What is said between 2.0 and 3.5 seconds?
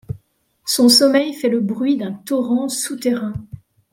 torrent souterrain.